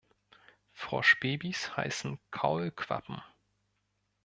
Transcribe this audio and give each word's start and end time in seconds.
Froschbabys 0.73 1.77
heißen 1.77 2.17
Kaulquappen. 2.31 3.21